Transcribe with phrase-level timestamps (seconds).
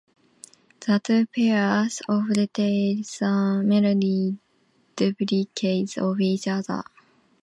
[0.79, 4.35] The two pairs of deities are merely
[4.95, 6.83] duplicates of each other.